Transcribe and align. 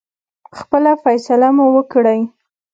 خپله 0.57 0.91
فیصله 1.03 1.47
مو 1.55 1.65
وکړی. 1.75 2.19